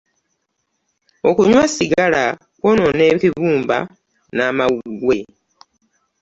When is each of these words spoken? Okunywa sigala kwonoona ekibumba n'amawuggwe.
Okunywa 1.29 1.63
sigala 1.73 2.23
kwonoona 2.59 3.03
ekibumba 3.13 3.77
n'amawuggwe. 4.35 5.17